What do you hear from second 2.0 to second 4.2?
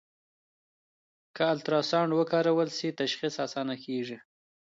وکارول شي، تشخیص اسانه کېږي.